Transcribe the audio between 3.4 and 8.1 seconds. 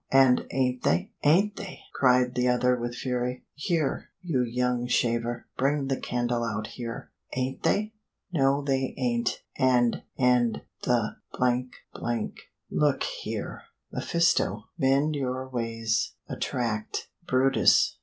"Here, you young shaver, bring the candle out here. Ain't they?